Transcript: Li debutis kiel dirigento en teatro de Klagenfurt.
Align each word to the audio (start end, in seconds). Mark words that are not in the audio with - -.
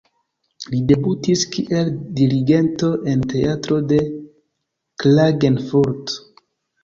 Li 0.69 0.77
debutis 0.91 1.41
kiel 1.55 1.89
dirigento 2.19 2.89
en 3.11 3.21
teatro 3.33 3.77
de 3.91 3.99
Klagenfurt. 5.03 6.17